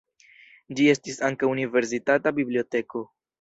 Ĝi 0.79 0.87
estis 0.93 1.19
ankaŭ 1.27 1.51
universitata 1.57 2.35
biblioteko. 2.41 3.05